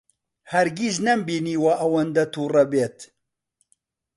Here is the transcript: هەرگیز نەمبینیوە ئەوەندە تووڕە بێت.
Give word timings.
هەرگیز 0.51 0.95
نەمبینیوە 1.07 1.73
ئەوەندە 1.79 2.23
تووڕە 2.33 2.63
بێت. 2.71 2.97